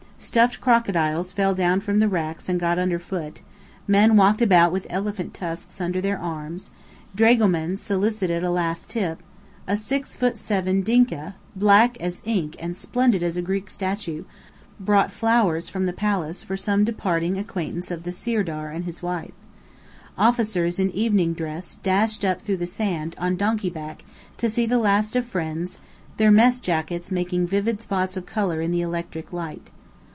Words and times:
Stuffed 0.23 0.61
crocodiles 0.61 1.31
fell 1.31 1.55
down 1.55 1.79
from 1.81 1.99
racks 2.03 2.47
and 2.47 2.59
got 2.59 2.77
underfoot: 2.77 3.41
men 3.87 4.15
walked 4.15 4.39
about 4.39 4.71
with 4.71 4.85
elephant 4.87 5.33
tusks 5.33 5.81
under 5.81 5.99
their 5.99 6.17
arms; 6.17 6.69
dragomans 7.15 7.81
solicited 7.81 8.43
a 8.43 8.51
last 8.51 8.91
tip; 8.91 9.23
a 9.67 9.75
six 9.75 10.15
foot 10.15 10.37
seven 10.37 10.83
Dinka, 10.83 11.33
black 11.55 11.99
as 11.99 12.21
ink 12.23 12.55
and 12.59 12.77
splendid 12.77 13.23
as 13.23 13.35
a 13.35 13.41
Greek 13.41 13.67
statue, 13.67 14.23
brought 14.79 15.11
flowers 15.11 15.69
from 15.69 15.87
the 15.87 15.91
Palace 15.91 16.43
for 16.43 16.55
some 16.55 16.83
departing 16.85 17.39
acquaintance 17.39 17.89
of 17.89 18.03
the 18.03 18.11
Sirdar 18.11 18.69
and 18.69 18.85
his 18.85 19.01
wife. 19.01 19.33
Officers 20.19 20.77
in 20.77 20.91
evening 20.91 21.33
dress 21.33 21.75
dashed 21.81 22.23
up 22.23 22.41
through 22.43 22.57
the 22.57 22.67
sand, 22.67 23.15
on 23.17 23.35
donkey 23.35 23.71
back, 23.71 24.05
to 24.37 24.51
see 24.51 24.67
the 24.67 24.77
last 24.79 25.15
of 25.15 25.25
friends, 25.25 25.79
their 26.17 26.31
mess 26.31 26.59
jackets 26.59 27.11
making 27.11 27.47
vivid 27.47 27.81
spots 27.81 28.15
of 28.15 28.27
colour 28.27 28.61
in 28.61 28.69
the 28.69 28.81
electric 28.81 29.33
light. 29.33 29.71